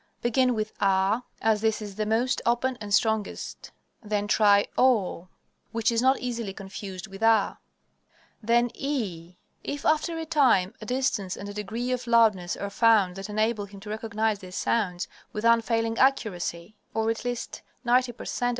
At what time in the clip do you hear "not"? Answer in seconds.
6.01-6.19